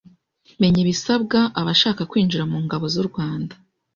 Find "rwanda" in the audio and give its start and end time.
3.09-3.53